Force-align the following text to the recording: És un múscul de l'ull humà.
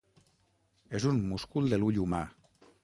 És 1.01 1.05
un 1.11 1.21
múscul 1.33 1.71
de 1.75 1.81
l'ull 1.81 2.03
humà. 2.07 2.25